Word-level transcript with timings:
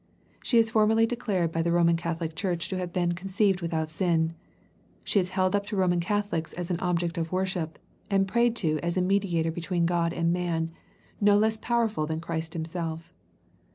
She 0.41 0.57
is 0.57 0.71
formally 0.71 1.05
declared 1.05 1.51
by 1.51 1.61
the 1.61 1.71
Roman 1.71 1.95
Catholic 1.95 2.33
Church 2.35 2.69
to 2.69 2.77
have 2.79 2.91
been 2.91 3.11
^^ 3.11 3.15
conceived 3.15 3.61
without 3.61 3.89
sin/' 3.91 4.33
She 5.03 5.19
is 5.19 5.29
held 5.37 5.55
up 5.55 5.67
to 5.67 5.75
Roman 5.75 5.99
Catholics 5.99 6.53
as 6.53 6.71
an 6.71 6.79
object 6.79 7.19
of 7.19 7.31
worship, 7.31 7.77
and 8.09 8.27
prayed 8.27 8.55
to 8.55 8.79
as 8.81 8.97
a 8.97 9.01
mediator 9.03 9.51
between 9.51 9.85
God 9.85 10.11
and 10.11 10.33
man, 10.33 10.71
no 11.21 11.37
less 11.37 11.55
powerful 11.57 12.07
than 12.07 12.19
Christ 12.19 12.53
Himself. 12.53 13.13